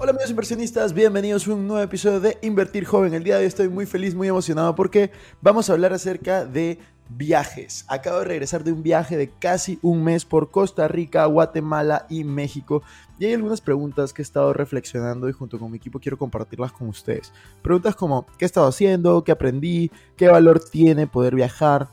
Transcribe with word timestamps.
Hola 0.00 0.12
amigos 0.12 0.30
inversionistas, 0.30 0.94
bienvenidos 0.94 1.48
a 1.48 1.54
un 1.54 1.66
nuevo 1.66 1.82
episodio 1.82 2.20
de 2.20 2.38
Invertir 2.42 2.84
Joven. 2.84 3.14
El 3.14 3.24
día 3.24 3.34
de 3.34 3.40
hoy 3.40 3.46
estoy 3.48 3.68
muy 3.68 3.84
feliz, 3.84 4.14
muy 4.14 4.28
emocionado 4.28 4.76
porque 4.76 5.10
vamos 5.40 5.68
a 5.68 5.72
hablar 5.72 5.92
acerca 5.92 6.44
de 6.44 6.78
viajes. 7.08 7.84
Acabo 7.88 8.20
de 8.20 8.26
regresar 8.26 8.62
de 8.62 8.70
un 8.70 8.84
viaje 8.84 9.16
de 9.16 9.28
casi 9.28 9.80
un 9.82 10.04
mes 10.04 10.24
por 10.24 10.52
Costa 10.52 10.86
Rica, 10.86 11.26
Guatemala 11.26 12.06
y 12.08 12.22
México. 12.22 12.84
Y 13.18 13.24
hay 13.24 13.34
algunas 13.34 13.60
preguntas 13.60 14.12
que 14.12 14.22
he 14.22 14.24
estado 14.24 14.52
reflexionando 14.52 15.28
y 15.28 15.32
junto 15.32 15.58
con 15.58 15.68
mi 15.68 15.78
equipo 15.78 15.98
quiero 15.98 16.16
compartirlas 16.16 16.70
con 16.70 16.86
ustedes. 16.86 17.32
Preguntas 17.60 17.96
como, 17.96 18.24
¿qué 18.38 18.44
he 18.44 18.46
estado 18.46 18.68
haciendo? 18.68 19.24
¿Qué 19.24 19.32
aprendí? 19.32 19.90
¿Qué 20.16 20.28
valor 20.28 20.60
tiene 20.60 21.08
poder 21.08 21.34
viajar? 21.34 21.88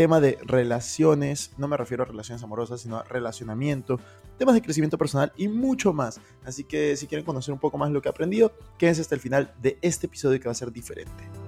Tema 0.00 0.18
de 0.18 0.38
relaciones, 0.40 1.52
no 1.58 1.68
me 1.68 1.76
refiero 1.76 2.04
a 2.04 2.06
relaciones 2.06 2.42
amorosas, 2.42 2.80
sino 2.80 2.96
a 2.96 3.04
relacionamiento, 3.04 4.00
temas 4.38 4.54
de 4.54 4.62
crecimiento 4.62 4.96
personal 4.96 5.30
y 5.36 5.46
mucho 5.46 5.92
más. 5.92 6.22
Así 6.42 6.64
que 6.64 6.96
si 6.96 7.06
quieren 7.06 7.26
conocer 7.26 7.52
un 7.52 7.60
poco 7.60 7.76
más 7.76 7.90
lo 7.90 8.00
que 8.00 8.08
he 8.08 8.10
aprendido, 8.10 8.50
quédense 8.78 9.02
hasta 9.02 9.14
el 9.14 9.20
final 9.20 9.52
de 9.60 9.78
este 9.82 10.06
episodio 10.06 10.40
que 10.40 10.46
va 10.46 10.52
a 10.52 10.54
ser 10.54 10.72
diferente. 10.72 11.39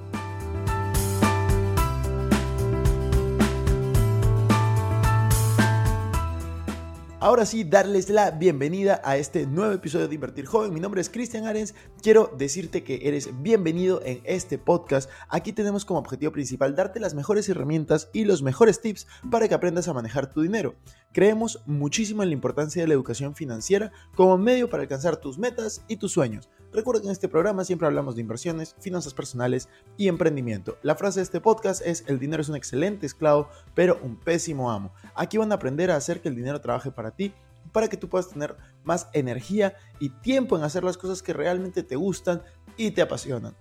Ahora 7.22 7.46
sí, 7.46 7.62
darles 7.62 8.10
la 8.10 8.32
bienvenida 8.32 9.00
a 9.04 9.16
este 9.16 9.46
nuevo 9.46 9.72
episodio 9.72 10.08
de 10.08 10.14
Invertir 10.16 10.44
Joven. 10.44 10.74
Mi 10.74 10.80
nombre 10.80 11.00
es 11.00 11.08
Cristian 11.08 11.46
Arens. 11.46 11.72
Quiero 12.02 12.34
decirte 12.36 12.82
que 12.82 12.98
eres 13.04 13.30
bienvenido 13.42 14.02
en 14.04 14.20
este 14.24 14.58
podcast. 14.58 15.08
Aquí 15.28 15.52
tenemos 15.52 15.84
como 15.84 16.00
objetivo 16.00 16.32
principal 16.32 16.74
darte 16.74 16.98
las 16.98 17.14
mejores 17.14 17.48
herramientas 17.48 18.10
y 18.12 18.24
los 18.24 18.42
mejores 18.42 18.80
tips 18.80 19.06
para 19.30 19.46
que 19.46 19.54
aprendas 19.54 19.86
a 19.86 19.92
manejar 19.92 20.32
tu 20.32 20.42
dinero. 20.42 20.74
Creemos 21.12 21.62
muchísimo 21.64 22.24
en 22.24 22.30
la 22.30 22.34
importancia 22.34 22.82
de 22.82 22.88
la 22.88 22.94
educación 22.94 23.36
financiera 23.36 23.92
como 24.16 24.36
medio 24.36 24.68
para 24.68 24.82
alcanzar 24.82 25.16
tus 25.18 25.38
metas 25.38 25.84
y 25.86 25.98
tus 25.98 26.10
sueños. 26.10 26.50
Recuerda 26.72 27.02
que 27.02 27.08
en 27.08 27.12
este 27.12 27.28
programa 27.28 27.64
siempre 27.64 27.86
hablamos 27.86 28.14
de 28.14 28.22
inversiones, 28.22 28.74
finanzas 28.80 29.12
personales 29.12 29.68
y 29.98 30.08
emprendimiento. 30.08 30.78
La 30.82 30.94
frase 30.94 31.20
de 31.20 31.24
este 31.24 31.40
podcast 31.40 31.82
es, 31.84 32.04
el 32.06 32.18
dinero 32.18 32.40
es 32.40 32.48
un 32.48 32.56
excelente 32.56 33.04
esclavo, 33.04 33.48
pero 33.74 34.00
un 34.02 34.16
pésimo 34.16 34.70
amo. 34.70 34.92
Aquí 35.14 35.36
van 35.36 35.52
a 35.52 35.56
aprender 35.56 35.90
a 35.90 35.96
hacer 35.96 36.22
que 36.22 36.30
el 36.30 36.36
dinero 36.36 36.62
trabaje 36.62 36.90
para 36.90 37.10
ti, 37.10 37.34
para 37.72 37.88
que 37.88 37.98
tú 37.98 38.08
puedas 38.08 38.30
tener 38.30 38.56
más 38.84 39.08
energía 39.12 39.76
y 40.00 40.08
tiempo 40.08 40.56
en 40.56 40.64
hacer 40.64 40.82
las 40.82 40.96
cosas 40.96 41.22
que 41.22 41.34
realmente 41.34 41.82
te 41.82 41.96
gustan 41.96 42.42
y 42.78 42.92
te 42.92 43.02
apasionan. 43.02 43.54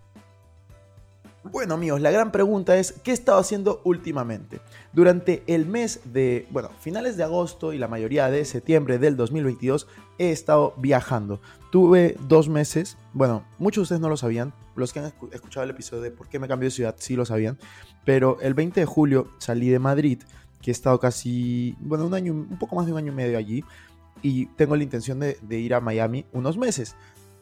Bueno 1.43 1.73
amigos, 1.73 2.01
la 2.01 2.11
gran 2.11 2.31
pregunta 2.31 2.77
es, 2.77 2.91
¿qué 3.03 3.09
he 3.09 3.13
estado 3.15 3.39
haciendo 3.39 3.81
últimamente? 3.83 4.61
Durante 4.93 5.41
el 5.47 5.65
mes 5.65 6.01
de, 6.05 6.47
bueno, 6.51 6.69
finales 6.79 7.17
de 7.17 7.23
agosto 7.23 7.73
y 7.73 7.79
la 7.79 7.87
mayoría 7.87 8.29
de 8.29 8.45
septiembre 8.45 8.99
del 8.99 9.17
2022 9.17 9.87
he 10.19 10.29
estado 10.29 10.75
viajando. 10.77 11.41
Tuve 11.71 12.15
dos 12.27 12.47
meses, 12.47 12.95
bueno, 13.13 13.43
muchos 13.57 13.81
de 13.81 13.83
ustedes 13.83 14.01
no 14.01 14.09
lo 14.09 14.17
sabían, 14.17 14.53
los 14.75 14.93
que 14.93 14.99
han 14.99 15.11
escuchado 15.31 15.63
el 15.63 15.71
episodio 15.71 16.03
de 16.03 16.11
por 16.11 16.29
qué 16.29 16.37
me 16.37 16.47
cambié 16.47 16.67
de 16.67 16.75
ciudad 16.75 16.95
sí 16.99 17.15
lo 17.15 17.25
sabían, 17.25 17.57
pero 18.05 18.37
el 18.41 18.53
20 18.53 18.79
de 18.79 18.85
julio 18.85 19.27
salí 19.39 19.69
de 19.69 19.79
Madrid, 19.79 20.21
que 20.61 20.69
he 20.69 20.71
estado 20.73 20.99
casi, 20.99 21.75
bueno, 21.79 22.05
un 22.05 22.13
año, 22.13 22.33
un 22.33 22.59
poco 22.59 22.75
más 22.75 22.85
de 22.85 22.91
un 22.91 22.99
año 22.99 23.13
y 23.13 23.15
medio 23.15 23.39
allí, 23.39 23.65
y 24.21 24.45
tengo 24.45 24.75
la 24.75 24.83
intención 24.83 25.19
de, 25.19 25.39
de 25.41 25.57
ir 25.57 25.73
a 25.73 25.79
Miami 25.79 26.23
unos 26.33 26.55
meses. 26.55 26.95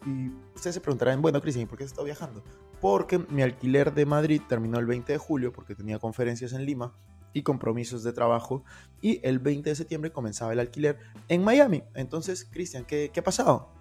Y 0.05 0.29
ustedes 0.55 0.75
se 0.75 0.81
preguntarán, 0.81 1.21
bueno, 1.21 1.41
Cristian, 1.41 1.67
¿por 1.67 1.77
qué 1.77 1.83
has 1.83 1.91
estado 1.91 2.05
viajando? 2.05 2.43
Porque 2.79 3.19
mi 3.29 3.41
alquiler 3.41 3.93
de 3.93 4.05
Madrid 4.05 4.41
terminó 4.47 4.79
el 4.79 4.85
20 4.85 5.11
de 5.11 5.17
julio 5.17 5.51
porque 5.51 5.75
tenía 5.75 5.99
conferencias 5.99 6.53
en 6.53 6.65
Lima 6.65 6.93
y 7.33 7.43
compromisos 7.43 8.03
de 8.03 8.13
trabajo 8.13 8.63
y 9.01 9.19
el 9.23 9.39
20 9.39 9.69
de 9.69 9.75
septiembre 9.75 10.11
comenzaba 10.11 10.53
el 10.53 10.59
alquiler 10.59 10.99
en 11.27 11.43
Miami. 11.43 11.83
Entonces, 11.93 12.47
Cristian, 12.49 12.85
¿qué, 12.85 13.11
¿qué 13.13 13.19
ha 13.19 13.23
pasado? 13.23 13.78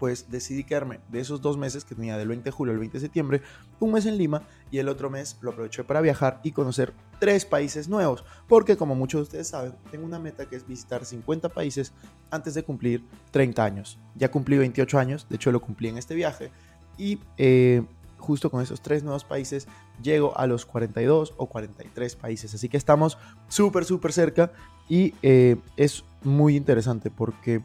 Pues 0.00 0.30
decidí 0.30 0.64
quedarme 0.64 0.98
de 1.10 1.20
esos 1.20 1.42
dos 1.42 1.58
meses 1.58 1.84
que 1.84 1.94
tenía 1.94 2.16
del 2.16 2.28
20 2.28 2.42
de 2.42 2.50
julio 2.50 2.72
al 2.72 2.78
20 2.78 2.96
de 2.96 3.00
septiembre, 3.02 3.42
un 3.78 3.92
mes 3.92 4.06
en 4.06 4.16
Lima 4.16 4.42
y 4.70 4.78
el 4.78 4.88
otro 4.88 5.10
mes 5.10 5.36
lo 5.42 5.50
aproveché 5.50 5.84
para 5.84 6.00
viajar 6.00 6.40
y 6.42 6.52
conocer 6.52 6.94
tres 7.18 7.44
países 7.44 7.86
nuevos. 7.86 8.24
Porque 8.48 8.78
como 8.78 8.94
muchos 8.94 9.18
de 9.18 9.22
ustedes 9.24 9.48
saben, 9.48 9.74
tengo 9.90 10.06
una 10.06 10.18
meta 10.18 10.46
que 10.46 10.56
es 10.56 10.66
visitar 10.66 11.04
50 11.04 11.50
países 11.50 11.92
antes 12.30 12.54
de 12.54 12.62
cumplir 12.62 13.04
30 13.30 13.62
años. 13.62 13.98
Ya 14.16 14.30
cumplí 14.30 14.56
28 14.56 14.98
años, 14.98 15.26
de 15.28 15.36
hecho 15.36 15.52
lo 15.52 15.60
cumplí 15.60 15.88
en 15.88 15.98
este 15.98 16.14
viaje. 16.14 16.50
Y 16.96 17.20
eh, 17.36 17.82
justo 18.16 18.50
con 18.50 18.62
esos 18.62 18.80
tres 18.80 19.02
nuevos 19.02 19.24
países 19.24 19.68
llego 20.02 20.36
a 20.38 20.46
los 20.46 20.64
42 20.64 21.34
o 21.36 21.46
43 21.46 22.16
países. 22.16 22.54
Así 22.54 22.70
que 22.70 22.78
estamos 22.78 23.18
súper, 23.48 23.84
súper 23.84 24.12
cerca 24.12 24.50
y 24.88 25.14
eh, 25.22 25.56
es 25.76 26.04
muy 26.22 26.56
interesante 26.56 27.10
porque 27.10 27.62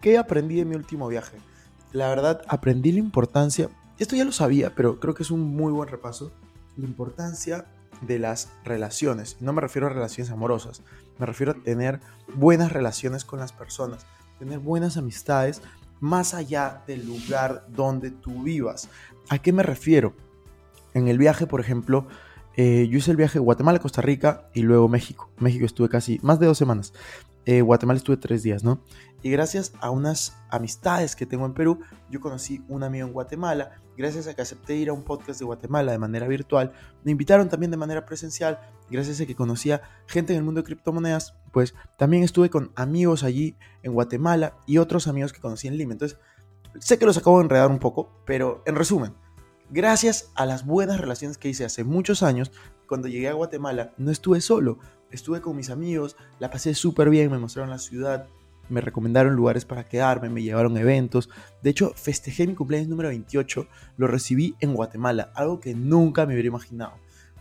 ¿qué 0.00 0.18
aprendí 0.18 0.56
de 0.56 0.64
mi 0.64 0.76
último 0.76 1.08
viaje? 1.08 1.38
La 1.92 2.08
verdad, 2.08 2.42
aprendí 2.48 2.92
la 2.92 2.98
importancia, 2.98 3.70
esto 3.98 4.14
ya 4.14 4.24
lo 4.24 4.32
sabía, 4.32 4.74
pero 4.74 5.00
creo 5.00 5.14
que 5.14 5.22
es 5.22 5.30
un 5.30 5.40
muy 5.40 5.72
buen 5.72 5.88
repaso, 5.88 6.32
la 6.76 6.86
importancia 6.86 7.66
de 8.02 8.18
las 8.18 8.50
relaciones. 8.64 9.36
No 9.40 9.52
me 9.52 9.60
refiero 9.60 9.86
a 9.86 9.90
relaciones 9.90 10.30
amorosas, 10.30 10.82
me 11.18 11.26
refiero 11.26 11.52
a 11.52 11.62
tener 11.62 12.00
buenas 12.34 12.72
relaciones 12.72 13.24
con 13.24 13.40
las 13.40 13.52
personas, 13.52 14.06
tener 14.38 14.58
buenas 14.58 14.96
amistades 14.96 15.62
más 16.00 16.34
allá 16.34 16.82
del 16.86 17.06
lugar 17.06 17.66
donde 17.68 18.10
tú 18.10 18.42
vivas. 18.42 18.88
¿A 19.28 19.38
qué 19.38 19.52
me 19.52 19.62
refiero? 19.62 20.14
En 20.94 21.08
el 21.08 21.18
viaje, 21.18 21.46
por 21.46 21.60
ejemplo, 21.60 22.06
eh, 22.56 22.88
yo 22.90 22.98
hice 22.98 23.10
el 23.10 23.16
viaje 23.16 23.38
Guatemala, 23.38 23.78
Costa 23.78 24.02
Rica 24.02 24.48
y 24.54 24.62
luego 24.62 24.88
México. 24.88 25.30
México 25.38 25.64
estuve 25.64 25.88
casi 25.88 26.18
más 26.22 26.38
de 26.38 26.46
dos 26.46 26.58
semanas. 26.58 26.92
Eh, 27.46 27.62
Guatemala 27.62 27.96
estuve 27.96 28.16
tres 28.16 28.42
días, 28.42 28.62
¿no? 28.62 28.80
Y 29.22 29.30
gracias 29.30 29.72
a 29.80 29.90
unas 29.90 30.36
amistades 30.48 31.16
que 31.16 31.26
tengo 31.26 31.44
en 31.44 31.54
Perú, 31.54 31.80
yo 32.08 32.20
conocí 32.20 32.62
un 32.68 32.84
amigo 32.84 33.06
en 33.06 33.12
Guatemala. 33.12 33.80
Gracias 33.96 34.28
a 34.28 34.34
que 34.34 34.42
acepté 34.42 34.76
ir 34.76 34.90
a 34.90 34.92
un 34.92 35.02
podcast 35.02 35.40
de 35.40 35.44
Guatemala 35.44 35.90
de 35.90 35.98
manera 35.98 36.28
virtual, 36.28 36.72
me 37.02 37.10
invitaron 37.10 37.48
también 37.48 37.72
de 37.72 37.76
manera 37.76 38.06
presencial. 38.06 38.60
Gracias 38.88 39.20
a 39.20 39.26
que 39.26 39.34
conocía 39.34 39.82
gente 40.06 40.32
en 40.32 40.38
el 40.38 40.44
mundo 40.44 40.60
de 40.60 40.66
criptomonedas, 40.66 41.34
pues 41.52 41.74
también 41.96 42.22
estuve 42.22 42.48
con 42.48 42.70
amigos 42.76 43.24
allí 43.24 43.56
en 43.82 43.92
Guatemala 43.92 44.56
y 44.66 44.78
otros 44.78 45.08
amigos 45.08 45.32
que 45.32 45.40
conocí 45.40 45.66
en 45.66 45.76
Lima. 45.76 45.92
Entonces, 45.92 46.18
sé 46.78 46.98
que 46.98 47.06
los 47.06 47.18
acabo 47.18 47.38
de 47.38 47.44
enredar 47.44 47.70
un 47.70 47.80
poco, 47.80 48.08
pero 48.24 48.62
en 48.66 48.76
resumen, 48.76 49.14
gracias 49.70 50.30
a 50.36 50.46
las 50.46 50.64
buenas 50.64 51.00
relaciones 51.00 51.38
que 51.38 51.48
hice 51.48 51.64
hace 51.64 51.82
muchos 51.82 52.22
años, 52.22 52.52
cuando 52.86 53.08
llegué 53.08 53.28
a 53.28 53.34
Guatemala, 53.34 53.92
no 53.98 54.10
estuve 54.10 54.40
solo, 54.40 54.78
estuve 55.10 55.40
con 55.40 55.56
mis 55.56 55.70
amigos, 55.70 56.16
la 56.38 56.50
pasé 56.50 56.74
súper 56.74 57.10
bien, 57.10 57.30
me 57.30 57.38
mostraron 57.38 57.70
la 57.70 57.78
ciudad, 57.78 58.28
me 58.68 58.80
recomendaron 58.80 59.34
lugares 59.34 59.64
para 59.64 59.84
quedarme, 59.84 60.28
me 60.28 60.42
llevaron 60.42 60.76
eventos. 60.76 61.28
De 61.62 61.70
hecho, 61.70 61.92
festejé 61.94 62.46
mi 62.46 62.54
cumpleaños 62.54 62.88
número 62.88 63.08
28, 63.08 63.66
lo 63.96 64.06
recibí 64.06 64.54
en 64.60 64.74
Guatemala, 64.74 65.32
algo 65.34 65.60
que 65.60 65.74
nunca 65.74 66.26
me 66.26 66.34
hubiera 66.34 66.48
imaginado. 66.48 66.94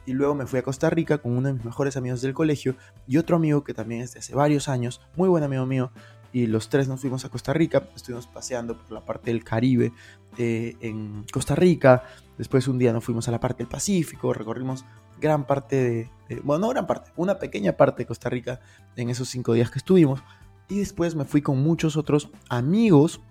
Y 0.05 0.13
luego 0.13 0.35
me 0.35 0.45
fui 0.45 0.59
a 0.59 0.63
Costa 0.63 0.89
Rica 0.89 1.17
con 1.17 1.35
uno 1.35 1.49
de 1.49 1.55
mis 1.55 1.65
mejores 1.65 1.97
amigos 1.97 2.21
del 2.21 2.33
colegio 2.33 2.75
y 3.07 3.17
otro 3.17 3.35
amigo 3.35 3.65
que 3.65 3.73
también 3.73 4.01
es 4.01 4.13
de 4.13 4.19
hace 4.19 4.33
varios 4.33 4.69
años, 4.69 5.01
muy 5.17 5.27
buen 5.27 5.43
amigo 5.43 5.65
mío. 5.65 5.91
Y 6.31 6.47
los 6.47 6.69
tres 6.69 6.87
nos 6.87 7.01
fuimos 7.01 7.25
a 7.25 7.29
Costa 7.29 7.51
Rica, 7.51 7.83
estuvimos 7.95 8.27
paseando 8.27 8.77
por 8.77 8.91
la 8.91 9.03
parte 9.03 9.31
del 9.31 9.43
Caribe 9.43 9.91
eh, 10.37 10.75
en 10.79 11.25
Costa 11.31 11.55
Rica. 11.55 12.03
Después 12.37 12.67
un 12.67 12.77
día 12.77 12.93
nos 12.93 13.03
fuimos 13.03 13.27
a 13.27 13.31
la 13.31 13.39
parte 13.39 13.63
del 13.63 13.67
Pacífico, 13.67 14.33
recorrimos 14.33 14.85
gran 15.19 15.45
parte 15.45 16.09
de, 16.29 16.41
bueno, 16.41 16.67
no 16.67 16.69
gran 16.69 16.87
parte, 16.87 17.11
una 17.15 17.39
pequeña 17.39 17.73
parte 17.73 18.03
de 18.03 18.07
Costa 18.07 18.29
Rica 18.29 18.59
en 18.95 19.09
esos 19.09 19.29
cinco 19.29 19.53
días 19.53 19.71
que 19.71 19.79
estuvimos. 19.79 20.23
Y 20.69 20.79
después 20.79 21.15
me 21.15 21.25
fui 21.25 21.41
con 21.41 21.61
muchos 21.61 21.95
otros 21.95 22.29
amigos 22.49 23.21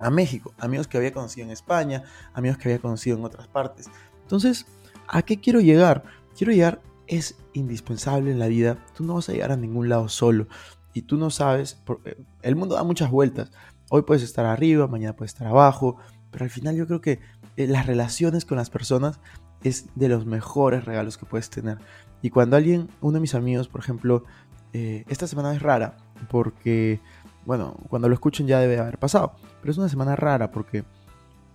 a 0.00 0.10
México, 0.10 0.52
amigos 0.58 0.88
que 0.88 0.98
había 0.98 1.12
conocido 1.12 1.46
en 1.46 1.52
España, 1.52 2.02
amigos 2.32 2.58
que 2.58 2.68
había 2.68 2.80
conocido 2.80 3.16
en 3.16 3.24
otras 3.24 3.48
partes. 3.48 3.88
Entonces, 4.22 4.66
¿a 5.08 5.22
qué 5.22 5.40
quiero 5.40 5.60
llegar? 5.60 6.02
Quiero 6.36 6.52
llegar, 6.52 6.82
es 7.06 7.36
indispensable 7.52 8.30
en 8.30 8.38
la 8.38 8.48
vida, 8.48 8.84
tú 8.96 9.04
no 9.04 9.14
vas 9.14 9.28
a 9.28 9.32
llegar 9.32 9.52
a 9.52 9.56
ningún 9.56 9.88
lado 9.88 10.08
solo 10.08 10.48
y 10.94 11.02
tú 11.02 11.16
no 11.16 11.30
sabes, 11.30 11.74
porque 11.84 12.16
el 12.42 12.56
mundo 12.56 12.74
da 12.74 12.84
muchas 12.84 13.10
vueltas. 13.10 13.50
Hoy 13.90 14.02
puedes 14.02 14.22
estar 14.22 14.46
arriba, 14.46 14.86
mañana 14.88 15.14
puedes 15.14 15.32
estar 15.32 15.46
abajo, 15.46 15.96
pero 16.30 16.44
al 16.44 16.50
final 16.50 16.74
yo 16.74 16.86
creo 16.86 17.00
que 17.00 17.20
eh, 17.56 17.66
las 17.66 17.86
relaciones 17.86 18.44
con 18.44 18.56
las 18.56 18.70
personas 18.70 19.20
es 19.62 19.86
de 19.94 20.08
los 20.08 20.26
mejores 20.26 20.84
regalos 20.84 21.18
que 21.18 21.26
puedes 21.26 21.50
tener. 21.50 21.78
Y 22.22 22.30
cuando 22.30 22.56
alguien, 22.56 22.88
uno 23.00 23.14
de 23.14 23.20
mis 23.20 23.34
amigos, 23.34 23.68
por 23.68 23.80
ejemplo, 23.80 24.24
eh, 24.72 25.04
esta 25.08 25.26
semana 25.26 25.54
es 25.54 25.62
rara 25.62 25.96
porque, 26.28 27.00
bueno, 27.46 27.76
cuando 27.88 28.08
lo 28.08 28.14
escuchen 28.14 28.46
ya 28.46 28.58
debe 28.58 28.78
haber 28.78 28.98
pasado, 28.98 29.32
pero 29.60 29.72
es 29.72 29.78
una 29.78 29.88
semana 29.88 30.16
rara 30.16 30.50
porque 30.50 30.84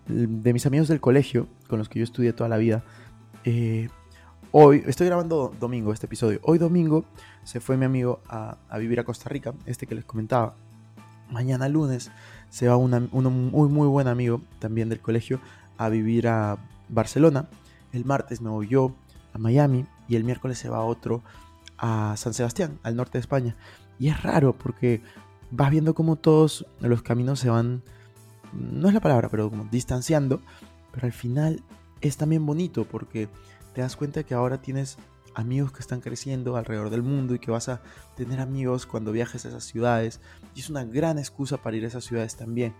de 0.07 0.53
mis 0.53 0.65
amigos 0.65 0.87
del 0.87 0.99
colegio, 0.99 1.47
con 1.67 1.79
los 1.79 1.89
que 1.89 1.99
yo 1.99 2.03
estudié 2.03 2.33
toda 2.33 2.49
la 2.49 2.57
vida, 2.57 2.83
eh, 3.43 3.89
hoy, 4.51 4.83
estoy 4.87 5.07
grabando 5.07 5.53
domingo 5.59 5.93
este 5.93 6.07
episodio, 6.07 6.39
hoy 6.43 6.57
domingo 6.57 7.05
se 7.43 7.59
fue 7.59 7.77
mi 7.77 7.85
amigo 7.85 8.19
a, 8.27 8.57
vivir 8.79 8.99
a 8.99 9.03
Costa 9.03 9.29
Rica, 9.29 9.53
este 9.65 9.87
que 9.87 9.95
les 9.95 10.05
comentaba. 10.05 10.55
Mañana 11.29 11.69
lunes 11.69 12.11
se 12.49 12.67
va 12.67 12.75
un 12.75 12.91
muy 13.11 13.69
muy 13.69 13.87
buen 13.87 14.07
amigo 14.07 14.41
también 14.57 14.89
del 14.89 14.99
colegio 14.99 15.39
a 15.77 15.89
vivir 15.89 16.27
a 16.27 16.57
Barcelona 16.89 17.47
el 17.91 18.05
martes 18.05 18.41
me 18.41 18.49
voy 18.49 18.67
yo 18.67 18.93
a 19.33 19.37
Miami 19.37 19.85
y 20.07 20.15
el 20.15 20.23
miércoles 20.23 20.57
se 20.57 20.69
va 20.69 20.83
otro 20.83 21.21
a 21.77 22.15
San 22.17 22.33
Sebastián, 22.33 22.79
al 22.83 22.95
norte 22.95 23.13
de 23.13 23.21
España. 23.21 23.55
Y 23.99 24.07
es 24.07 24.23
raro 24.23 24.57
porque 24.57 25.01
vas 25.51 25.69
viendo 25.69 25.93
cómo 25.93 26.15
todos 26.15 26.65
los 26.79 27.01
caminos 27.03 27.39
se 27.39 27.49
van 27.49 27.83
no 28.53 28.87
es 28.87 28.93
la 28.93 29.01
palabra, 29.01 29.29
pero 29.29 29.49
como 29.49 29.65
distanciando, 29.65 30.41
pero 30.91 31.05
al 31.05 31.13
final 31.13 31.63
es 32.01 32.17
también 32.17 32.45
bonito 32.45 32.85
porque 32.85 33.29
te 33.73 33.81
das 33.81 33.95
cuenta 33.95 34.23
que 34.23 34.33
ahora 34.33 34.61
tienes 34.61 34.97
amigos 35.35 35.71
que 35.71 35.79
están 35.79 36.01
creciendo 36.01 36.55
alrededor 36.55 36.89
del 36.89 37.03
mundo 37.03 37.35
y 37.35 37.39
que 37.39 37.51
vas 37.51 37.69
a 37.69 37.81
tener 38.15 38.39
amigos 38.39 38.85
cuando 38.85 39.11
viajes 39.11 39.45
a 39.45 39.49
esas 39.49 39.63
ciudades 39.63 40.19
y 40.55 40.61
es 40.61 40.69
una 40.69 40.83
gran 40.83 41.19
excusa 41.19 41.57
para 41.57 41.77
ir 41.77 41.83
a 41.83 41.87
esas 41.87 42.03
ciudades 42.03 42.35
también. 42.35 42.73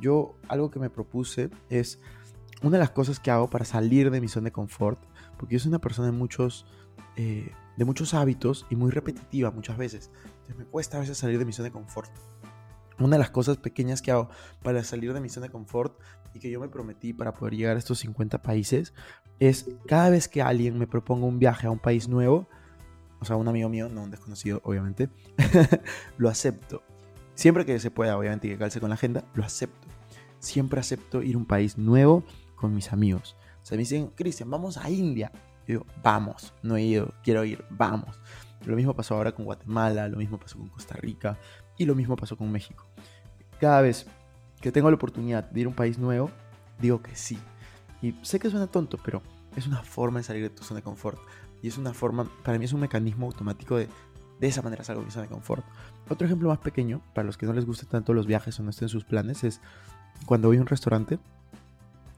Yo 0.00 0.34
algo 0.48 0.70
que 0.70 0.80
me 0.80 0.90
propuse 0.90 1.50
es 1.68 2.00
una 2.62 2.72
de 2.72 2.78
las 2.78 2.90
cosas 2.90 3.20
que 3.20 3.30
hago 3.30 3.48
para 3.48 3.64
salir 3.64 4.10
de 4.10 4.20
mi 4.20 4.28
zona 4.28 4.46
de 4.46 4.52
confort, 4.52 5.00
porque 5.38 5.54
yo 5.54 5.58
soy 5.58 5.68
una 5.68 5.80
persona 5.80 6.06
de 6.06 6.12
muchos, 6.12 6.66
eh, 7.16 7.52
de 7.76 7.84
muchos 7.84 8.14
hábitos 8.14 8.66
y 8.70 8.76
muy 8.76 8.90
repetitiva 8.90 9.50
muchas 9.50 9.76
veces. 9.76 10.10
Entonces 10.24 10.56
me 10.56 10.64
cuesta 10.64 10.96
a 10.96 11.00
veces 11.00 11.18
salir 11.18 11.38
de 11.38 11.44
mi 11.44 11.52
zona 11.52 11.68
de 11.68 11.72
confort. 11.72 12.10
Una 12.98 13.16
de 13.16 13.20
las 13.20 13.30
cosas 13.30 13.56
pequeñas 13.56 14.02
que 14.02 14.10
hago 14.10 14.28
para 14.62 14.84
salir 14.84 15.12
de 15.12 15.20
mi 15.20 15.28
zona 15.28 15.46
de 15.46 15.52
confort 15.52 15.98
y 16.34 16.38
que 16.38 16.50
yo 16.50 16.60
me 16.60 16.68
prometí 16.68 17.12
para 17.12 17.32
poder 17.32 17.54
llegar 17.54 17.76
a 17.76 17.78
estos 17.78 17.98
50 18.00 18.42
países 18.42 18.94
es 19.38 19.68
cada 19.86 20.10
vez 20.10 20.28
que 20.28 20.42
alguien 20.42 20.78
me 20.78 20.86
proponga 20.86 21.26
un 21.26 21.38
viaje 21.38 21.66
a 21.66 21.70
un 21.70 21.78
país 21.78 22.08
nuevo, 22.08 22.48
o 23.20 23.24
sea, 23.24 23.36
un 23.36 23.48
amigo 23.48 23.68
mío, 23.68 23.88
no 23.88 24.02
un 24.02 24.10
desconocido, 24.10 24.60
obviamente, 24.64 25.08
lo 26.16 26.28
acepto. 26.28 26.82
Siempre 27.34 27.64
que 27.64 27.78
se 27.80 27.90
pueda, 27.90 28.16
obviamente, 28.16 28.46
y 28.46 28.50
que 28.50 28.58
calce 28.58 28.80
con 28.80 28.90
la 28.90 28.94
agenda, 28.94 29.24
lo 29.34 29.44
acepto. 29.44 29.88
Siempre 30.38 30.80
acepto 30.80 31.22
ir 31.22 31.34
a 31.34 31.38
un 31.38 31.46
país 31.46 31.78
nuevo 31.78 32.24
con 32.56 32.74
mis 32.74 32.92
amigos. 32.92 33.36
O 33.62 33.66
sea, 33.66 33.76
me 33.76 33.80
dicen, 33.80 34.08
Cristian, 34.08 34.50
vamos 34.50 34.76
a 34.76 34.90
India. 34.90 35.32
Yo 35.66 35.78
digo, 35.78 35.86
vamos, 36.02 36.52
no 36.62 36.76
he 36.76 36.82
ido, 36.82 37.14
quiero 37.22 37.44
ir, 37.44 37.64
vamos. 37.70 38.20
Lo 38.64 38.76
mismo 38.76 38.94
pasó 38.94 39.14
ahora 39.16 39.32
con 39.32 39.44
Guatemala, 39.44 40.08
lo 40.08 40.16
mismo 40.16 40.38
pasó 40.38 40.58
con 40.58 40.68
Costa 40.68 40.94
Rica 40.94 41.38
y 41.76 41.84
lo 41.84 41.94
mismo 41.94 42.16
pasó 42.16 42.36
con 42.36 42.50
México. 42.50 42.86
Cada 43.60 43.80
vez 43.80 44.06
que 44.60 44.72
tengo 44.72 44.90
la 44.90 44.96
oportunidad 44.96 45.50
de 45.50 45.60
ir 45.60 45.66
a 45.66 45.68
un 45.70 45.74
país 45.74 45.98
nuevo, 45.98 46.30
digo 46.80 47.02
que 47.02 47.16
sí. 47.16 47.38
Y 48.00 48.14
sé 48.22 48.38
que 48.38 48.50
suena 48.50 48.66
tonto, 48.66 48.98
pero 49.04 49.22
es 49.56 49.66
una 49.66 49.82
forma 49.82 50.18
de 50.18 50.24
salir 50.24 50.42
de 50.42 50.50
tu 50.50 50.62
zona 50.62 50.80
de 50.80 50.84
confort. 50.84 51.18
Y 51.62 51.68
es 51.68 51.78
una 51.78 51.94
forma, 51.94 52.28
para 52.42 52.58
mí 52.58 52.64
es 52.64 52.72
un 52.72 52.80
mecanismo 52.80 53.26
automático 53.26 53.76
de, 53.76 53.88
de 54.40 54.46
esa 54.46 54.62
manera 54.62 54.82
salgo 54.82 55.02
de 55.02 55.06
mi 55.06 55.12
zona 55.12 55.26
de 55.26 55.32
confort. 55.32 55.64
Otro 56.08 56.26
ejemplo 56.26 56.48
más 56.48 56.58
pequeño, 56.58 57.00
para 57.14 57.24
los 57.24 57.36
que 57.36 57.46
no 57.46 57.52
les 57.52 57.64
gusten 57.64 57.88
tanto 57.88 58.12
los 58.12 58.26
viajes 58.26 58.58
o 58.58 58.62
no 58.62 58.70
estén 58.70 58.88
sus 58.88 59.04
planes, 59.04 59.44
es 59.44 59.60
cuando 60.26 60.48
voy 60.48 60.56
a 60.56 60.60
un 60.60 60.66
restaurante. 60.66 61.18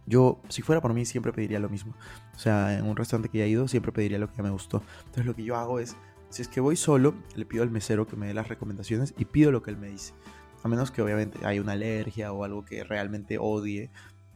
Yo, 0.06 0.40
si 0.48 0.62
fuera 0.62 0.80
por 0.80 0.92
mí, 0.92 1.04
siempre 1.04 1.32
pediría 1.32 1.58
lo 1.58 1.68
mismo. 1.68 1.94
O 2.34 2.38
sea, 2.38 2.78
en 2.78 2.86
un 2.86 2.96
restaurante 2.96 3.30
que 3.30 3.38
ya 3.38 3.44
he 3.44 3.48
ido, 3.48 3.68
siempre 3.68 3.92
pediría 3.92 4.18
lo 4.18 4.28
que 4.28 4.36
ya 4.36 4.42
me 4.42 4.50
gustó. 4.50 4.82
Entonces, 4.98 5.26
lo 5.26 5.34
que 5.34 5.44
yo 5.44 5.56
hago 5.56 5.78
es, 5.80 5.96
si 6.28 6.42
es 6.42 6.48
que 6.48 6.60
voy 6.60 6.76
solo, 6.76 7.14
le 7.36 7.46
pido 7.46 7.62
al 7.62 7.70
mesero 7.70 8.06
que 8.06 8.16
me 8.16 8.26
dé 8.26 8.34
las 8.34 8.48
recomendaciones 8.48 9.14
y 9.16 9.24
pido 9.24 9.50
lo 9.50 9.62
que 9.62 9.70
él 9.70 9.76
me 9.76 9.88
dice. 9.88 10.14
A 10.62 10.68
menos 10.68 10.90
que 10.90 11.02
obviamente 11.02 11.44
haya 11.46 11.60
una 11.60 11.72
alergia 11.72 12.32
o 12.32 12.44
algo 12.44 12.64
que 12.64 12.84
realmente 12.84 13.38
odie. 13.38 13.90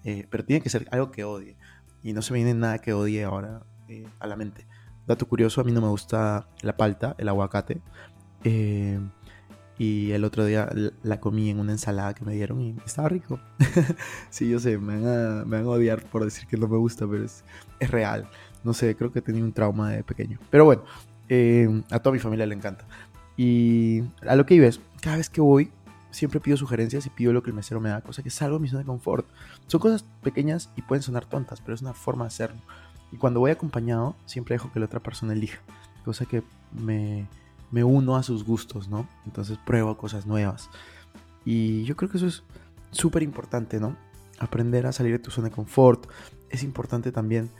Eh, 0.04 0.26
pero 0.30 0.44
tiene 0.44 0.62
que 0.62 0.70
ser 0.70 0.86
algo 0.90 1.10
que 1.10 1.24
odie. 1.24 1.56
Y 2.02 2.12
no 2.12 2.22
se 2.22 2.32
me 2.32 2.38
viene 2.38 2.54
nada 2.54 2.78
que 2.78 2.92
odie 2.92 3.24
ahora 3.24 3.66
eh, 3.88 4.06
a 4.20 4.26
la 4.26 4.36
mente. 4.36 4.66
Dato 5.06 5.26
curioso, 5.26 5.60
a 5.60 5.64
mí 5.64 5.72
no 5.72 5.80
me 5.80 5.88
gusta 5.88 6.48
la 6.62 6.76
palta, 6.76 7.14
el 7.18 7.28
aguacate. 7.28 7.80
Eh, 8.44 9.00
y 9.78 10.10
el 10.10 10.24
otro 10.24 10.44
día 10.44 10.68
la 11.02 11.20
comí 11.20 11.50
en 11.50 11.60
una 11.60 11.72
ensalada 11.72 12.14
que 12.14 12.24
me 12.24 12.34
dieron 12.34 12.60
y 12.60 12.76
estaba 12.84 13.08
rico. 13.08 13.38
sí, 14.30 14.48
yo 14.48 14.58
sé, 14.58 14.76
me 14.76 15.00
van, 15.00 15.06
a, 15.06 15.44
me 15.44 15.58
van, 15.58 15.66
a, 15.66 15.70
odiar 15.70 16.02
por 16.04 16.24
decir 16.24 16.46
que 16.48 16.56
no 16.56 16.66
me 16.66 16.76
gusta, 16.76 17.06
pero 17.06 17.24
es, 17.24 17.44
es 17.78 17.90
real. 17.90 18.28
No 18.64 18.74
sé, 18.74 18.96
creo 18.96 19.12
que 19.12 19.22
tenido 19.22 19.46
un 19.46 19.52
trauma 19.52 19.90
de 19.90 20.02
pequeño. 20.02 20.38
Pero 20.50 20.64
bueno, 20.64 20.82
a 21.90 21.98
toda 22.00 22.12
mi 22.12 22.18
familia 22.18 22.46
le 22.46 22.54
encanta. 22.54 22.86
Y 23.36 24.02
a 24.26 24.34
lo 24.34 24.46
que 24.46 24.54
iba 24.54 24.66
es, 24.66 24.80
cada 25.00 25.16
vez 25.16 25.30
que 25.30 25.40
voy, 25.40 25.70
siempre 26.10 26.40
pido 26.40 26.56
sugerencias 26.56 27.06
y 27.06 27.10
pido 27.10 27.32
lo 27.32 27.42
que 27.42 27.50
el 27.50 27.54
mesero 27.54 27.80
me 27.80 27.88
da, 27.88 28.00
cosa 28.00 28.22
que 28.22 28.30
salgo 28.30 28.56
de 28.56 28.62
mi 28.62 28.68
zona 28.68 28.80
de 28.80 28.86
confort. 28.86 29.26
Son 29.68 29.80
cosas 29.80 30.04
pequeñas 30.22 30.70
y 30.76 30.82
pueden 30.82 31.02
sonar 31.02 31.26
tontas, 31.26 31.60
pero 31.60 31.74
es 31.74 31.82
una 31.82 31.94
forma 31.94 32.24
de 32.24 32.28
hacerlo. 32.28 32.60
Y 33.12 33.16
cuando 33.16 33.40
voy 33.40 33.52
acompañado, 33.52 34.16
siempre 34.26 34.54
dejo 34.54 34.72
que 34.72 34.80
la 34.80 34.86
otra 34.86 35.00
persona 35.00 35.32
elija, 35.32 35.60
cosa 36.04 36.26
que 36.26 36.42
me, 36.72 37.26
me 37.70 37.84
uno 37.84 38.16
a 38.16 38.22
sus 38.22 38.44
gustos, 38.44 38.88
¿no? 38.88 39.08
Entonces 39.26 39.58
pruebo 39.58 39.96
cosas 39.96 40.26
nuevas. 40.26 40.70
Y 41.44 41.84
yo 41.84 41.96
creo 41.96 42.10
que 42.10 42.18
eso 42.18 42.26
es 42.26 42.42
súper 42.90 43.22
importante, 43.22 43.80
¿no? 43.80 43.96
Aprender 44.38 44.86
a 44.86 44.92
salir 44.92 45.12
de 45.12 45.18
tu 45.18 45.30
zona 45.30 45.48
de 45.48 45.54
confort. 45.54 46.08
Es 46.50 46.62
importante 46.62 47.12
también 47.12 47.50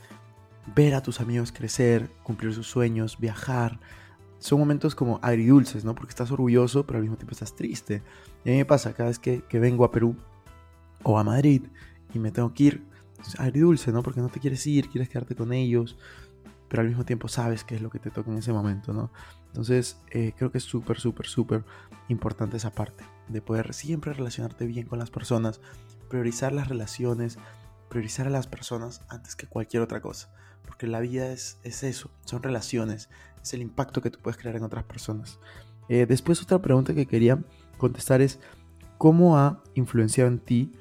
ver 0.75 0.95
a 0.95 1.01
tus 1.01 1.19
amigos 1.19 1.51
crecer, 1.51 2.09
cumplir 2.23 2.53
sus 2.53 2.67
sueños, 2.67 3.17
viajar, 3.19 3.79
son 4.39 4.59
momentos 4.59 4.95
como 4.95 5.19
agridulces, 5.21 5.83
¿no? 5.83 5.93
Porque 5.93 6.11
estás 6.11 6.31
orgulloso, 6.31 6.85
pero 6.85 6.97
al 6.97 7.03
mismo 7.03 7.17
tiempo 7.17 7.33
estás 7.33 7.55
triste. 7.55 8.01
Y 8.45 8.49
a 8.49 8.51
mí 8.53 8.57
me 8.57 8.65
pasa 8.65 8.93
cada 8.93 9.09
vez 9.09 9.19
que, 9.19 9.43
vengo 9.59 9.83
a 9.83 9.91
Perú 9.91 10.15
o 11.03 11.19
a 11.19 11.23
Madrid 11.23 11.63
y 12.13 12.19
me 12.19 12.31
tengo 12.31 12.53
que 12.53 12.63
ir, 12.63 12.83
es 13.21 13.37
agridulce, 13.39 13.91
¿no? 13.91 14.01
Porque 14.01 14.21
no 14.21 14.29
te 14.29 14.39
quieres 14.39 14.65
ir, 14.65 14.89
quieres 14.89 15.09
quedarte 15.09 15.35
con 15.35 15.51
ellos, 15.51 15.97
pero 16.69 16.81
al 16.81 16.87
mismo 16.87 17.03
tiempo 17.03 17.27
sabes 17.27 17.63
qué 17.63 17.75
es 17.75 17.81
lo 17.81 17.89
que 17.89 17.99
te 17.99 18.11
toca 18.11 18.31
en 18.31 18.37
ese 18.37 18.53
momento, 18.53 18.93
¿no? 18.93 19.11
Entonces, 19.47 19.97
eh, 20.11 20.33
creo 20.37 20.51
que 20.51 20.59
es 20.59 20.63
súper, 20.63 20.99
súper, 20.99 21.25
súper 21.25 21.65
importante 22.07 22.57
esa 22.57 22.71
parte, 22.71 23.03
de 23.27 23.41
poder 23.41 23.73
siempre 23.73 24.13
relacionarte 24.13 24.67
bien 24.67 24.85
con 24.85 24.99
las 24.99 25.09
personas, 25.09 25.59
priorizar 26.09 26.53
las 26.53 26.67
relaciones, 26.67 27.39
priorizar 27.89 28.27
a 28.27 28.29
las 28.29 28.47
personas 28.47 29.01
antes 29.09 29.35
que 29.35 29.47
cualquier 29.47 29.81
otra 29.81 30.01
cosa. 30.01 30.31
Porque 30.65 30.85
la 30.85 30.99
vida 30.99 31.31
es, 31.31 31.57
es 31.63 31.83
eso, 31.83 32.11
son 32.25 32.43
relaciones, 32.43 33.09
es 33.41 33.53
el 33.53 33.61
impacto 33.61 34.01
que 34.01 34.11
tú 34.11 34.19
puedes 34.19 34.37
crear 34.37 34.55
en 34.55 34.63
otras 34.63 34.83
personas. 34.83 35.39
Eh, 35.87 36.05
después 36.07 36.41
otra 36.43 36.61
pregunta 36.61 36.93
que 36.93 37.07
quería 37.07 37.39
contestar 37.77 38.21
es, 38.21 38.39
¿cómo 38.99 39.37
ha 39.37 39.63
influenciado 39.73 40.29
en 40.29 40.37
ti 40.37 40.71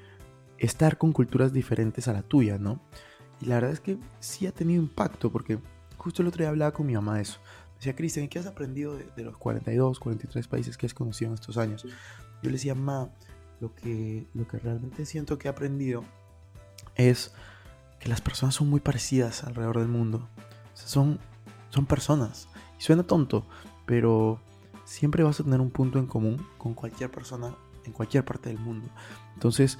estar 0.58 0.99
con 0.99 1.12
culturas 1.12 1.52
diferentes 1.55 2.08
a 2.08 2.12
la 2.12 2.23
tuya, 2.23 2.58
no? 2.58 2.82
Y 3.40 3.46
la 3.46 3.55
verdad 3.55 3.70
es 3.70 3.81
que 3.81 3.99
sí 4.20 4.46
ha 4.46 4.52
tenido 4.52 4.82
impacto, 4.82 5.31
porque 5.31 5.58
justo 5.99 6.23
el 6.23 6.29
otro 6.29 6.39
día 6.39 6.49
hablaba 6.49 6.73
con 6.73 6.87
mi 6.87 6.95
mamá 6.95 7.17
de 7.17 7.23
eso. 7.23 7.39
decía, 7.77 7.95
Cristian, 7.95 8.29
¿qué 8.29 8.39
has 8.39 8.47
aprendido 8.47 8.97
de, 8.97 9.23
los 9.23 9.37
42, 9.37 10.00
43 10.00 10.49
países 10.49 10.77
que 10.77 10.87
has 10.87 10.95
conocido 10.95 11.31
en 11.31 11.35
estos 11.35 11.59
años? 11.59 11.85
Yo 11.85 11.91
le 12.45 12.53
decía, 12.53 12.75
mamá, 12.75 13.11
lo 13.61 13.75
que, 13.75 14.27
lo 14.35 14.49
que 14.49 14.59
realmente 14.59 15.05
siento 15.05 15.39
que 15.39 15.49
he 15.49 15.50
aprendido 15.50 16.05
es 16.95 17.33
que 18.00 18.09
las 18.09 18.21
personas 18.21 18.55
son 18.55 18.71
muy 18.71 18.81
parecidas 18.81 19.45
alrededor 19.45 19.79
del 19.79 19.89
mundo. 19.89 20.29
son, 20.75 21.19
son 21.71 21.87
personas. 21.87 22.49
Y 22.79 22.83
suena 22.83 23.03
tonto, 23.03 23.45
pero 23.87 24.41
siempre 24.85 25.23
vas 25.23 25.40
a 25.40 25.45
tener 25.45 25.61
un 25.61 25.71
punto 25.71 25.99
en 25.99 26.07
común 26.07 26.47
con 26.57 26.75
cualquier 26.75 27.11
persona 27.11 27.55
en 27.88 27.93
cualquier 27.93 28.25
parte 28.25 28.50
del 28.50 28.59
mundo. 28.59 28.88
Entonces, 29.35 29.78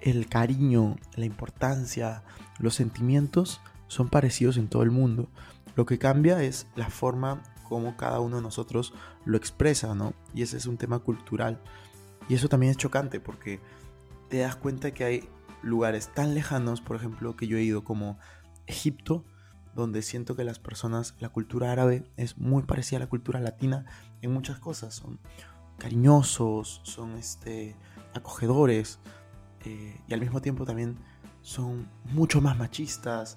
el 0.00 0.28
cariño, 0.28 0.96
la 1.14 1.26
importancia, 1.26 2.24
los 2.58 2.74
sentimientos 2.74 3.60
son 3.90 4.08
parecidos 4.08 4.56
en 4.56 4.68
todo 4.68 4.84
el 4.84 4.92
mundo. 4.92 5.28
Lo 5.74 5.84
que 5.84 5.98
cambia 5.98 6.42
es 6.44 6.68
la 6.76 6.88
forma 6.90 7.42
como 7.68 7.96
cada 7.96 8.20
uno 8.20 8.36
de 8.36 8.42
nosotros 8.42 8.94
lo 9.24 9.36
expresa, 9.36 9.96
¿no? 9.96 10.14
Y 10.32 10.42
ese 10.42 10.56
es 10.56 10.66
un 10.66 10.76
tema 10.76 11.00
cultural. 11.00 11.60
Y 12.28 12.34
eso 12.34 12.48
también 12.48 12.70
es 12.70 12.76
chocante 12.76 13.18
porque 13.18 13.60
te 14.28 14.38
das 14.38 14.54
cuenta 14.54 14.92
que 14.92 15.04
hay 15.04 15.28
lugares 15.62 16.14
tan 16.14 16.34
lejanos, 16.34 16.80
por 16.80 16.94
ejemplo, 16.94 17.34
que 17.34 17.48
yo 17.48 17.58
he 17.58 17.62
ido 17.62 17.82
como 17.82 18.16
Egipto, 18.68 19.24
donde 19.74 20.02
siento 20.02 20.36
que 20.36 20.44
las 20.44 20.60
personas, 20.60 21.16
la 21.18 21.30
cultura 21.30 21.72
árabe 21.72 22.04
es 22.16 22.38
muy 22.38 22.62
parecida 22.62 22.98
a 22.98 23.00
la 23.00 23.08
cultura 23.08 23.40
latina 23.40 23.86
en 24.22 24.32
muchas 24.32 24.60
cosas. 24.60 24.94
Son 24.94 25.18
cariñosos, 25.78 26.80
son 26.84 27.16
este, 27.16 27.74
acogedores 28.14 29.00
eh, 29.64 30.00
y 30.06 30.14
al 30.14 30.20
mismo 30.20 30.40
tiempo 30.40 30.64
también 30.64 30.96
son 31.42 31.88
mucho 32.04 32.40
más 32.40 32.56
machistas. 32.56 33.36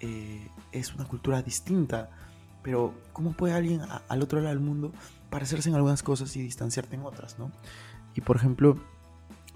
Eh, 0.00 0.48
es 0.72 0.94
una 0.94 1.04
cultura 1.04 1.42
distinta. 1.42 2.10
Pero 2.62 2.94
¿cómo 3.12 3.32
puede 3.32 3.54
alguien 3.54 3.82
al 4.08 4.22
otro 4.22 4.40
lado 4.40 4.54
del 4.54 4.64
mundo 4.64 4.92
parecerse 5.30 5.68
en 5.68 5.76
algunas 5.76 6.02
cosas 6.02 6.34
y 6.36 6.42
distanciarte 6.42 6.96
en 6.96 7.04
otras? 7.04 7.38
¿no? 7.38 7.52
Y 8.14 8.22
por 8.22 8.36
ejemplo, 8.36 8.76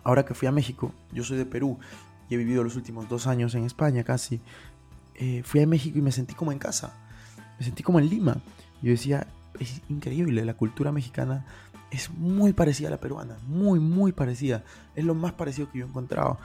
ahora 0.04 0.24
que 0.24 0.34
fui 0.34 0.46
a 0.46 0.52
México, 0.52 0.94
yo 1.12 1.24
soy 1.24 1.36
de 1.36 1.46
Perú 1.46 1.78
y 2.28 2.34
he 2.34 2.36
vivido 2.36 2.62
los 2.62 2.76
últimos 2.76 3.08
dos 3.08 3.26
años 3.26 3.54
en 3.56 3.64
España 3.64 4.04
casi, 4.04 4.40
eh, 5.16 5.42
fui 5.44 5.60
a 5.60 5.66
México 5.66 5.98
y 5.98 6.02
me 6.02 6.12
sentí 6.12 6.34
como 6.34 6.52
en 6.52 6.58
casa, 6.58 6.94
me 7.58 7.64
sentí 7.64 7.82
como 7.82 7.98
en 7.98 8.08
Lima. 8.08 8.40
Yo 8.80 8.92
decía, 8.92 9.26
es 9.58 9.82
increíble, 9.88 10.44
la 10.44 10.54
cultura 10.54 10.92
mexicana 10.92 11.44
es 11.90 12.10
muy 12.10 12.52
parecida 12.52 12.88
a 12.88 12.90
la 12.92 13.00
peruana, 13.00 13.36
muy, 13.46 13.80
muy 13.80 14.12
parecida. 14.12 14.62
Es 14.94 15.04
lo 15.04 15.14
más 15.14 15.32
parecido 15.32 15.70
que 15.70 15.78
yo 15.78 15.86
he 15.86 15.88
encontrado. 15.88 16.38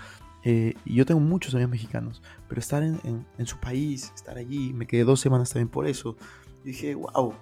Eh, 0.48 0.76
y 0.86 0.94
yo 0.94 1.08
tengo 1.08 1.20
muchos 1.20 1.56
amigos 1.56 1.72
mexicanos, 1.72 2.22
pero 2.48 2.62
estar 2.62 2.84
en, 2.84 3.26
en, 3.38 3.48
su 3.48 3.58
país, 3.60 4.12
estar 4.14 4.38
allí, 4.38 4.74
me 4.74 4.86
quedé 4.86 5.04
dos 5.04 5.20
semanas 5.20 5.50
también 5.50 5.70
por 5.70 5.88
eso. 5.88 6.16
Y 6.64 6.68
dije, 6.68 6.94
wow, 6.94 7.34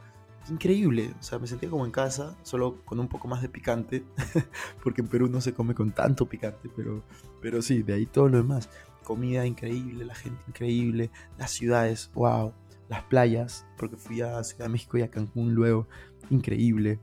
increíble. 0.50 1.13
O 1.19 1.24
sea, 1.24 1.38
me 1.38 1.48
sentía 1.48 1.69
como 1.69 1.86
en 1.86 1.91
casa, 1.91 2.38
solo 2.43 2.83
con 2.86 3.01
un 3.01 3.10
poco 3.10 3.27
más 3.27 3.41
de 3.41 3.50
picante, 3.50 4.05
porque 4.83 5.01
en 5.01 5.10
Perú 5.10 5.27
no 5.27 5.41
se 5.41 5.53
come 5.53 5.75
con 5.75 5.91
tanto 5.91 6.27
picante, 6.27 6.69
pero, 6.75 7.03
pero 7.41 7.62
sí, 7.62 7.83
de 7.83 7.93
ahí 7.93 8.05
todo 8.05 8.29
lo 8.29 8.38
demás. 8.38 8.69
Comida 9.03 9.45
increíble, 9.45 10.05
la 10.05 10.15
gente 10.15 10.41
increíble, 10.48 11.12
las 11.38 11.51
ciudades, 11.51 12.10
wow, 12.13 12.53
las 12.88 13.03
playas, 13.03 13.65
porque 13.77 13.98
fui 13.98 14.22
a 14.22 14.41
Ciudad 14.45 14.65
de 14.65 14.69
México 14.69 14.98
y 14.98 15.01
a 15.01 15.12
Cancún 15.12 15.53
luego, 15.53 15.89
increíble. 16.29 17.00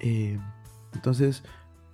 Eh, 0.00 0.36
entonces, 0.94 1.44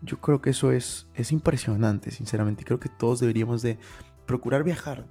yo 0.03 0.21
creo 0.21 0.41
que 0.41 0.51
eso 0.51 0.73
es, 0.73 1.09
es 1.15 1.33
impresionante, 1.33 2.11
sinceramente. 2.11 2.65
Creo 2.65 2.81
que 2.81 2.89
todos 2.89 3.21
deberíamos 3.21 3.63
de 3.63 3.79
procurar 4.27 4.65
viajar, 4.65 5.07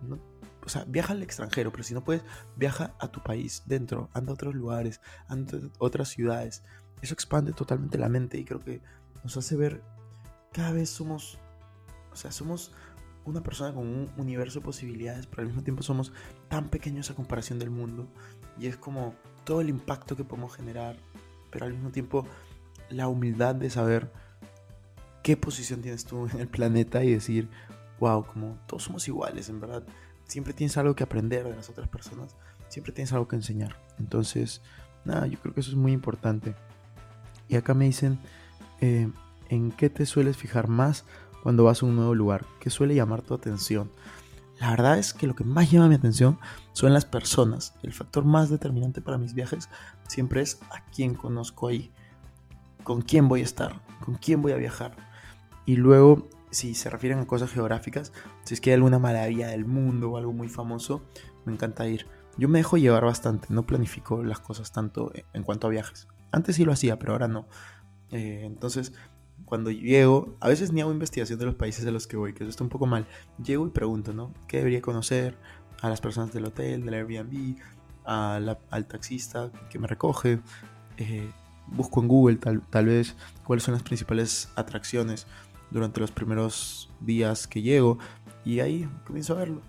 O 0.65 0.69
sea, 0.69 0.85
viaja 0.85 1.13
al 1.13 1.23
extranjero, 1.23 1.71
pero 1.71 1.83
si 1.83 1.93
no 1.93 2.03
puedes, 2.03 2.23
viaja 2.55 2.95
a 2.99 3.07
tu 3.09 3.21
país, 3.21 3.63
dentro, 3.65 4.09
anda 4.13 4.31
a 4.31 4.33
otros 4.33 4.55
lugares, 4.55 5.01
anda 5.27 5.57
a 5.57 5.61
otras 5.79 6.09
ciudades. 6.09 6.63
Eso 7.01 7.13
expande 7.13 7.53
totalmente 7.53 7.97
la 7.97 8.09
mente 8.09 8.37
y 8.37 8.45
creo 8.45 8.59
que 8.59 8.81
nos 9.23 9.35
hace 9.37 9.55
ver 9.55 9.83
cada 10.51 10.71
vez 10.71 10.89
somos, 10.89 11.37
o 12.11 12.15
sea, 12.15 12.31
somos 12.31 12.71
una 13.25 13.41
persona 13.41 13.73
con 13.73 13.87
un 13.87 14.11
universo 14.17 14.59
de 14.59 14.65
posibilidades, 14.65 15.27
pero 15.27 15.41
al 15.41 15.47
mismo 15.47 15.63
tiempo 15.63 15.83
somos 15.83 16.11
tan 16.47 16.69
pequeños 16.69 17.09
a 17.09 17.15
comparación 17.15 17.59
del 17.59 17.69
mundo. 17.69 18.07
Y 18.57 18.67
es 18.67 18.77
como 18.77 19.15
todo 19.43 19.61
el 19.61 19.69
impacto 19.69 20.15
que 20.15 20.23
podemos 20.23 20.55
generar, 20.55 20.97
pero 21.51 21.65
al 21.65 21.73
mismo 21.73 21.91
tiempo 21.91 22.25
la 22.89 23.07
humildad 23.07 23.55
de 23.55 23.69
saber 23.69 24.11
qué 25.29 25.37
posición 25.37 25.83
tienes 25.83 26.05
tú 26.05 26.27
en 26.33 26.39
el 26.39 26.47
planeta 26.47 27.03
y 27.03 27.13
decir, 27.13 27.47
wow, 27.99 28.25
como 28.25 28.57
todos 28.65 28.81
somos 28.81 29.07
iguales, 29.07 29.47
en 29.49 29.59
verdad. 29.59 29.83
Siempre 30.25 30.53
tienes 30.53 30.75
algo 30.75 30.95
que 30.95 31.03
aprender 31.03 31.43
de 31.43 31.55
las 31.55 31.69
otras 31.69 31.87
personas, 31.87 32.35
siempre 32.67 32.93
tienes 32.93 33.13
algo 33.13 33.27
que 33.27 33.35
enseñar. 33.35 33.75
Entonces, 33.99 34.63
nada, 35.05 35.27
yo 35.27 35.37
creo 35.37 35.53
que 35.53 35.59
eso 35.59 35.69
es 35.69 35.77
muy 35.77 35.91
importante. 35.91 36.55
Y 37.47 37.57
acá 37.57 37.75
me 37.75 37.85
dicen, 37.85 38.17
eh, 38.81 39.07
¿en 39.49 39.71
qué 39.71 39.91
te 39.91 40.07
sueles 40.07 40.35
fijar 40.35 40.67
más 40.67 41.05
cuando 41.43 41.63
vas 41.63 41.83
a 41.83 41.85
un 41.85 41.95
nuevo 41.95 42.15
lugar? 42.15 42.47
¿Qué 42.59 42.71
suele 42.71 42.95
llamar 42.95 43.21
tu 43.21 43.35
atención? 43.35 43.91
La 44.59 44.71
verdad 44.71 44.97
es 44.97 45.13
que 45.13 45.27
lo 45.27 45.35
que 45.35 45.43
más 45.43 45.69
llama 45.69 45.89
mi 45.89 45.95
atención 45.95 46.39
son 46.73 46.91
las 46.91 47.05
personas. 47.05 47.75
El 47.83 47.93
factor 47.93 48.25
más 48.25 48.49
determinante 48.49 48.99
para 48.99 49.19
mis 49.19 49.35
viajes 49.35 49.69
siempre 50.07 50.41
es 50.41 50.59
a 50.71 50.83
quién 50.85 51.13
conozco 51.13 51.67
ahí, 51.67 51.91
con 52.83 53.03
quién 53.03 53.27
voy 53.27 53.41
a 53.41 53.43
estar, 53.43 53.79
con 54.03 54.15
quién 54.15 54.41
voy 54.41 54.53
a 54.53 54.57
viajar. 54.57 55.08
Y 55.65 55.75
luego, 55.75 56.27
si 56.51 56.73
se 56.73 56.89
refieren 56.89 57.19
a 57.19 57.27
cosas 57.27 57.51
geográficas, 57.51 58.11
si 58.43 58.53
es 58.53 58.61
que 58.61 58.71
hay 58.71 58.75
alguna 58.75 58.99
maravilla 58.99 59.47
del 59.47 59.65
mundo 59.65 60.11
o 60.11 60.17
algo 60.17 60.33
muy 60.33 60.49
famoso, 60.49 61.03
me 61.45 61.53
encanta 61.53 61.87
ir. 61.87 62.07
Yo 62.37 62.47
me 62.47 62.59
dejo 62.59 62.77
llevar 62.77 63.05
bastante, 63.05 63.47
no 63.49 63.65
planifico 63.65 64.23
las 64.23 64.39
cosas 64.39 64.71
tanto 64.71 65.11
en 65.33 65.43
cuanto 65.43 65.67
a 65.67 65.69
viajes. 65.69 66.07
Antes 66.31 66.55
sí 66.55 66.65
lo 66.65 66.71
hacía, 66.71 66.97
pero 66.97 67.13
ahora 67.13 67.27
no. 67.27 67.47
Eh, 68.11 68.43
entonces, 68.45 68.93
cuando 69.45 69.71
llego, 69.71 70.35
a 70.39 70.47
veces 70.47 70.71
ni 70.71 70.81
hago 70.81 70.91
investigación 70.91 71.39
de 71.39 71.45
los 71.45 71.55
países 71.55 71.83
de 71.83 71.91
los 71.91 72.07
que 72.07 72.17
voy, 72.17 72.33
que 72.33 72.43
eso 72.43 72.49
está 72.49 72.63
un 72.63 72.69
poco 72.69 72.85
mal. 72.85 73.07
Llego 73.43 73.67
y 73.67 73.71
pregunto, 73.71 74.13
¿no? 74.13 74.33
¿Qué 74.47 74.57
debería 74.57 74.81
conocer? 74.81 75.37
A 75.81 75.89
las 75.89 76.01
personas 76.01 76.33
del 76.33 76.45
hotel, 76.45 76.83
del 76.85 76.93
Airbnb, 76.93 77.55
al 78.05 78.85
taxista 78.87 79.51
que 79.69 79.79
me 79.79 79.87
recoge. 79.87 80.39
Eh, 80.97 81.31
busco 81.67 82.01
en 82.01 82.07
Google 82.07 82.37
tal, 82.37 82.61
tal 82.69 82.87
vez 82.87 83.15
cuáles 83.43 83.63
son 83.63 83.73
las 83.73 83.83
principales 83.83 84.49
atracciones 84.55 85.27
durante 85.71 85.99
los 85.99 86.11
primeros 86.11 86.89
días 86.99 87.47
que 87.47 87.61
llego 87.61 87.97
y 88.45 88.59
ahí 88.59 88.89
comienzo 89.05 89.33
a 89.33 89.37
verlo. 89.37 89.61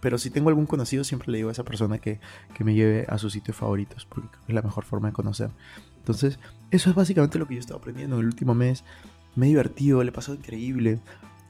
Pero 0.00 0.18
si 0.18 0.30
tengo 0.30 0.50
algún 0.50 0.66
conocido, 0.66 1.04
siempre 1.04 1.32
le 1.32 1.38
digo 1.38 1.48
a 1.48 1.52
esa 1.52 1.64
persona 1.64 1.98
que, 1.98 2.20
que 2.54 2.64
me 2.64 2.74
lleve 2.74 3.06
a 3.08 3.18
sus 3.18 3.32
sitios 3.32 3.56
favoritos, 3.56 4.06
porque 4.06 4.36
es 4.46 4.54
la 4.54 4.62
mejor 4.62 4.84
forma 4.84 5.08
de 5.08 5.14
conocer. 5.14 5.50
Entonces, 5.98 6.38
eso 6.70 6.90
es 6.90 6.96
básicamente 6.96 7.38
lo 7.38 7.46
que 7.46 7.54
yo 7.54 7.58
he 7.58 7.60
estado 7.60 7.78
aprendiendo 7.78 8.16
en 8.16 8.20
el 8.20 8.26
último 8.26 8.54
mes. 8.54 8.84
Me 9.34 9.46
he 9.46 9.48
divertido, 9.48 10.02
le 10.02 10.10
he 10.10 10.12
pasado 10.12 10.36
increíble. 10.36 11.00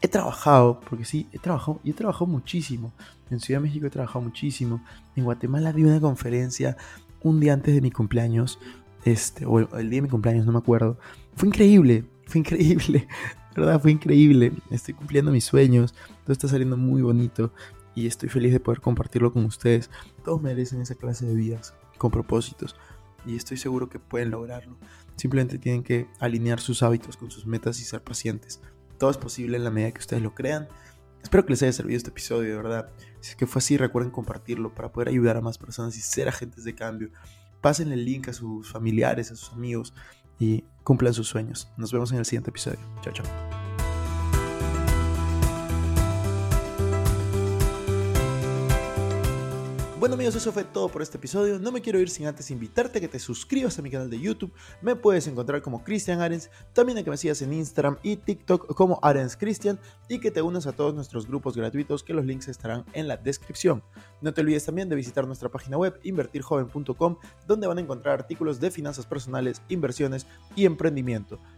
He 0.00 0.08
trabajado, 0.08 0.80
porque 0.88 1.04
sí, 1.04 1.28
he 1.32 1.38
trabajado 1.38 1.80
y 1.82 1.90
he 1.90 1.94
trabajado 1.94 2.26
muchísimo. 2.26 2.92
En 3.30 3.40
Ciudad 3.40 3.60
de 3.60 3.66
México 3.66 3.86
he 3.86 3.90
trabajado 3.90 4.22
muchísimo. 4.22 4.80
En 5.16 5.25
Guatemala 5.25 5.72
di 5.72 5.84
una 5.84 6.00
conferencia 6.00 6.76
un 7.22 7.40
día 7.40 7.52
antes 7.52 7.75
de 7.75 7.80
mi 7.80 7.90
cumpleaños, 7.90 8.58
este, 9.04 9.44
o 9.46 9.58
el 9.58 9.90
día 9.90 9.98
de 9.98 10.02
mi 10.02 10.08
cumpleaños, 10.08 10.46
no 10.46 10.52
me 10.52 10.58
acuerdo. 10.58 10.98
Fue 11.34 11.48
increíble, 11.48 12.04
fue 12.26 12.40
increíble, 12.40 13.08
¿verdad? 13.60 13.80
Fue 13.80 13.90
increíble. 13.90 14.52
Estoy 14.70 14.94
cumpliendo 14.94 15.30
mis 15.30 15.44
sueños, 15.44 15.94
todo 16.25 16.32
está 16.32 16.48
saliendo 16.48 16.76
muy 16.76 17.02
bonito 17.02 17.52
y 17.94 18.06
estoy 18.06 18.28
feliz 18.28 18.52
de 18.52 18.60
poder 18.60 18.80
compartirlo 18.80 19.32
con 19.32 19.44
ustedes. 19.44 19.90
Todos 20.25 20.42
merecen 20.42 20.80
esa 20.80 20.94
clase 20.94 21.26
de 21.26 21.34
vidas 21.34 21.75
con 21.98 22.10
propósitos 22.10 22.76
y 23.25 23.36
estoy 23.36 23.56
seguro 23.56 23.88
que 23.88 23.98
pueden 23.98 24.30
lograrlo. 24.30 24.76
Simplemente 25.16 25.58
tienen 25.58 25.82
que 25.82 26.06
alinear 26.20 26.60
sus 26.60 26.82
hábitos 26.82 27.16
con 27.16 27.30
sus 27.30 27.46
metas 27.46 27.80
y 27.80 27.84
ser 27.84 28.02
pacientes. 28.02 28.60
Todo 28.98 29.10
es 29.10 29.16
posible 29.16 29.56
en 29.56 29.64
la 29.64 29.70
medida 29.70 29.92
que 29.92 30.00
ustedes 30.00 30.22
lo 30.22 30.34
crean. 30.34 30.68
Espero 31.22 31.44
que 31.44 31.52
les 31.52 31.62
haya 31.62 31.72
servido 31.72 31.96
este 31.96 32.10
episodio, 32.10 32.50
de 32.50 32.56
verdad. 32.56 32.92
Si 33.20 33.30
es 33.30 33.36
que 33.36 33.46
fue 33.46 33.58
así, 33.58 33.76
recuerden 33.76 34.12
compartirlo 34.12 34.75
para 34.75 34.92
poder 34.92 35.08
ayudar 35.08 35.36
a 35.36 35.40
más 35.40 35.58
personas 35.58 35.96
y 35.96 36.00
ser 36.00 36.28
agentes 36.28 36.64
de 36.64 36.75
cambio. 36.75 37.10
Pasen 37.60 37.90
el 37.90 38.04
link 38.04 38.28
a 38.28 38.32
sus 38.32 38.70
familiares, 38.70 39.32
a 39.32 39.36
sus 39.36 39.52
amigos 39.52 39.92
y 40.38 40.64
cumplan 40.85 41.14
sus 41.14 41.28
sueños. 41.28 41.69
Nos 41.76 41.93
vemos 41.93 42.12
en 42.12 42.19
el 42.19 42.25
siguiente 42.25 42.50
episodio. 42.50 42.78
Chao, 43.02 43.12
chao. 43.12 43.65
Bueno 50.06 50.14
amigos, 50.14 50.36
eso 50.36 50.52
fue 50.52 50.62
todo 50.62 50.88
por 50.88 51.02
este 51.02 51.16
episodio. 51.16 51.58
No 51.58 51.72
me 51.72 51.80
quiero 51.80 51.98
ir 51.98 52.08
sin 52.08 52.28
antes 52.28 52.52
invitarte 52.52 52.98
a 52.98 53.00
que 53.00 53.08
te 53.08 53.18
suscribas 53.18 53.76
a 53.76 53.82
mi 53.82 53.90
canal 53.90 54.08
de 54.08 54.20
YouTube. 54.20 54.52
Me 54.80 54.94
puedes 54.94 55.26
encontrar 55.26 55.62
como 55.62 55.82
Cristian 55.82 56.20
Arens, 56.20 56.48
también 56.72 56.96
a 56.96 57.02
que 57.02 57.10
me 57.10 57.16
sigas 57.16 57.42
en 57.42 57.52
Instagram 57.52 57.98
y 58.04 58.14
TikTok 58.14 58.72
como 58.76 59.00
Arens 59.02 59.36
Cristian 59.36 59.80
y 60.08 60.20
que 60.20 60.30
te 60.30 60.42
unas 60.42 60.68
a 60.68 60.72
todos 60.75 60.94
nuestros 60.94 61.26
grupos 61.26 61.56
gratuitos 61.56 62.04
que 62.04 62.14
los 62.14 62.25
links 62.25 62.46
estarán 62.46 62.84
en 62.92 63.08
la 63.08 63.16
descripción. 63.16 63.82
No 64.20 64.32
te 64.32 64.42
olvides 64.42 64.64
también 64.64 64.88
de 64.88 64.94
visitar 64.94 65.26
nuestra 65.26 65.48
página 65.48 65.76
web 65.76 65.98
invertirjoven.com 66.04 67.16
donde 67.48 67.66
van 67.66 67.78
a 67.78 67.80
encontrar 67.80 68.20
artículos 68.20 68.60
de 68.60 68.70
finanzas 68.70 69.06
personales, 69.06 69.60
inversiones 69.68 70.28
y 70.54 70.66
emprendimiento. 70.66 71.40